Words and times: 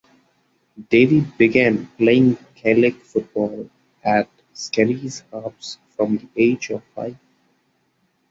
Davey 0.89 1.21
began 1.37 1.85
playing 1.95 2.35
gaelic 2.55 2.95
football 3.05 3.69
at 4.03 4.27
Skerries 4.51 5.21
Harps 5.31 5.77
from 5.95 6.17
the 6.17 6.27
age 6.37 6.71
of 6.71 6.83
five. 6.95 7.15